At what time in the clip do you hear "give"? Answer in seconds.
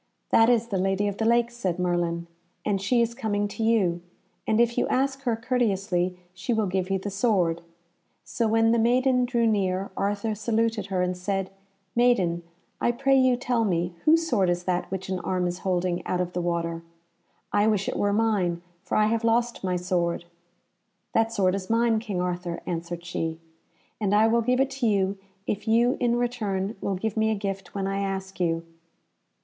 6.65-6.89, 24.41-24.59, 26.95-27.15